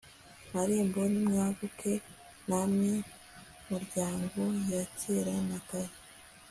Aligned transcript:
marembo, 0.53 0.99
nimwaguke, 1.11 1.93
namwe 2.47 2.91
miryango 3.67 4.41
ya 4.71 4.83
kera 4.99 5.35
na 5.49 5.59
kare 5.69 5.95